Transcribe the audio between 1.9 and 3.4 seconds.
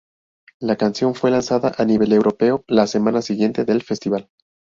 europeo la semana